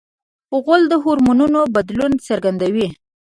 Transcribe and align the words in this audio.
غول 0.63 0.83
د 0.91 0.93
هورمونونو 1.03 1.59
بدلونه 1.75 2.15
څرګندوي. 2.27 2.87